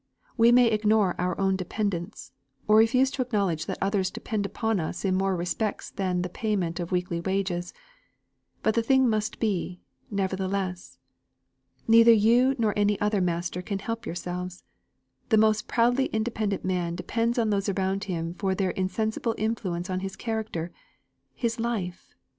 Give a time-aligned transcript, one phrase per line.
[0.35, 2.31] We may ignore our own dependence,
[2.67, 6.79] or refuse to acknowledge that others depend upon us in more respects than the payment
[6.79, 7.71] of weekly wages;
[8.63, 9.79] but the thing must be,
[10.09, 10.97] nevertheless.
[11.87, 14.63] Neither you nor any other master can help yourselves.
[15.29, 19.99] The most proudly independent man depends on those around him for their insensible influence on
[19.99, 20.71] his character
[21.35, 22.15] his life.